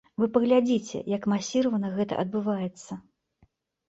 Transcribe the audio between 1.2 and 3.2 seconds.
масіравана гэта адбываецца.